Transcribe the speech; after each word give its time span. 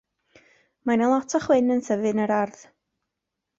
Mae 0.89 0.97
'na 1.01 1.09
lot 1.11 1.37
o 1.39 1.43
chwyn 1.45 1.71
y 1.77 1.79
tyfu 1.91 2.09
yn 2.15 2.25
yr 2.25 2.35
ardd. 2.39 2.67